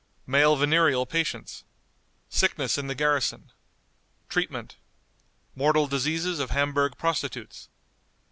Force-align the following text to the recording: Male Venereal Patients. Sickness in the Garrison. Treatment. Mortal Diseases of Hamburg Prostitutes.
Male 0.25 0.55
Venereal 0.55 1.05
Patients. 1.05 1.63
Sickness 2.27 2.75
in 2.75 2.87
the 2.87 2.95
Garrison. 2.95 3.51
Treatment. 4.29 4.77
Mortal 5.55 5.85
Diseases 5.85 6.39
of 6.39 6.49
Hamburg 6.49 6.97
Prostitutes. 6.97 7.69